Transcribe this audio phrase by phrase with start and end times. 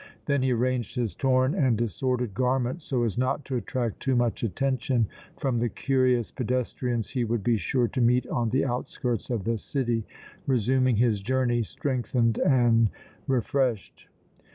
[0.25, 4.41] Then he arranged his torn and disordered garments so as not to attract too much
[4.41, 5.05] attention
[5.37, 9.59] from the curious pedestrians he would be sure to meet on the outskirts of the
[9.59, 10.03] city,
[10.47, 12.89] resuming his journey strengthened and
[13.27, 14.07] refreshed.